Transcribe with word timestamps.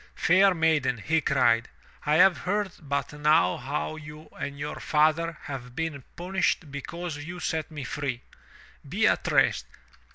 "Fair 0.15 0.55
maiden," 0.55 0.97
he 0.97 1.21
cried, 1.21 1.69
"I 2.07 2.15
have 2.15 2.35
heard 2.39 2.71
but 2.81 3.13
now 3.13 3.57
how 3.57 3.97
you 3.97 4.29
and 4.39 4.57
your 4.57 4.79
father 4.79 5.37
have 5.43 5.75
been 5.75 6.03
punished 6.15 6.71
because 6.71 7.17
you 7.17 7.39
set 7.39 7.69
me 7.69 7.83
free. 7.83 8.23
Be 8.89 9.05
at 9.07 9.31
rest. 9.31 9.67